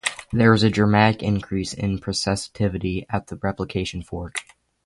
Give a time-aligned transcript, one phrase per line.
[0.33, 4.37] There is a dramatic increase in processivity at the replication fork.